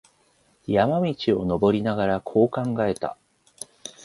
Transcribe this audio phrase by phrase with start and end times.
[0.65, 3.19] 山路を登りながら、こう考えた。